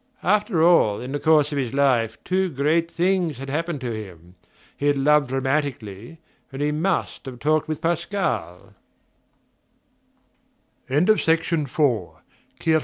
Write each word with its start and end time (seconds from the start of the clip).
After 0.23 0.63
all, 0.63 0.99
in 0.99 1.11
the 1.11 1.19
course 1.19 1.51
of 1.51 1.59
his 1.59 1.75
life 1.75 2.17
two 2.23 2.49
great 2.49 2.89
things 2.89 3.37
had 3.37 3.51
happened 3.51 3.81
to 3.81 3.91
him: 3.93 4.33
he 4.75 4.87
had 4.87 4.97
loved 4.97 5.29
romantically, 5.29 6.17
and 6.51 6.59
he 6.59 6.71
must 6.71 7.27
have 7.27 7.37
talked 7.37 7.67
with 7.67 7.81
Pascal... 7.81 8.73